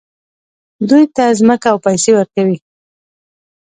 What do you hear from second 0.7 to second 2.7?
دوی ته ځمکه او پیسې ورکوي.